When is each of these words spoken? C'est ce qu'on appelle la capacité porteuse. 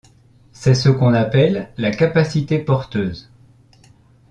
C'est 0.51 0.73
ce 0.73 0.89
qu'on 0.89 1.13
appelle 1.13 1.69
la 1.77 1.91
capacité 1.91 2.57
porteuse. 2.57 3.29